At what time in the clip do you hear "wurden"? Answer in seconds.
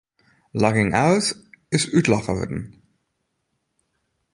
2.35-2.63